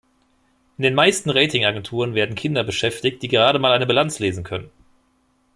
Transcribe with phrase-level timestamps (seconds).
[0.79, 4.71] In den meisten Rating-Agenturen werden Kinder beschäftigt, die gerade mal eine Bilanz lesen können.